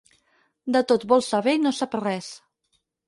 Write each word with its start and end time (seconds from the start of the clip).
De 0.75 0.79
tot 0.91 1.05
vol 1.11 1.23
saber 1.27 1.53
i 1.59 1.59
no 1.67 1.75
sap 1.81 1.95
res. 2.05 2.31